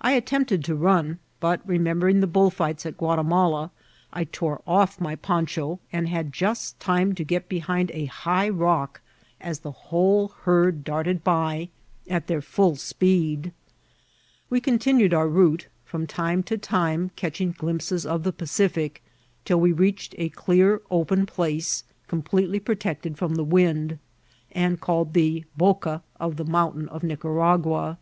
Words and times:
I 0.00 0.16
at 0.16 0.24
tempted 0.24 0.64
to 0.64 0.74
run, 0.74 1.18
but, 1.38 1.60
remembering 1.68 2.20
the 2.20 2.26
bullfights 2.26 2.86
at 2.86 2.96
Ouatimala, 2.96 3.68
I 4.10 4.24
tore 4.24 4.62
off 4.66 4.98
my 4.98 5.16
poncha, 5.16 5.78
and 5.92 6.08
had 6.08 6.32
just 6.32 6.78
tmie 6.78 7.14
to 7.14 7.24
get 7.24 7.46
behind 7.50 7.90
a 7.90 8.06
hi^ 8.06 8.50
rock 8.58 9.02
as 9.38 9.58
the 9.58 9.70
whole 9.70 10.28
herd 10.44 10.82
darted 10.82 11.22
by 11.22 11.68
at 12.08 12.26
Vol.— 12.26 12.36
I. 12.36 12.38
3 12.38 12.38
D 12.38 12.38
IM 12.38 12.40
IVCIBBHTS 12.40 12.40
OF 12.40 12.40
TBATIIi. 12.40 12.40
tbekfidl 12.40 12.78
speed. 12.78 13.52
We 14.48 14.60
eontinned 14.62 15.12
our 15.12 15.28
voate, 15.28 15.66
from 15.84 16.06
tioie 16.06 16.50
lo 16.50 16.56
tuM 16.56 17.10
cetrfiif 17.14 17.56
glimpeeo 17.58 18.06
of 18.06 18.22
the 18.22 18.32
Pteific, 18.32 18.92
till 19.44 19.60
we 19.60 19.74
readMd 19.74 20.14
a 20.16 20.30
clear, 20.30 20.80
open 20.90 21.26
place, 21.26 21.84
completel 22.08 22.52
j 22.52 22.60
protected 22.60 23.18
firom 23.18 23.34
the 23.36 23.44
wiad, 23.44 23.98
and 24.52 24.80
called 24.80 25.14
Ae 25.18 25.44
Boca 25.54 26.02
of 26.18 26.36
the 26.36 26.46
Moimtain 26.46 26.88
of 26.88 27.02
Nicaiagaa. 27.02 27.98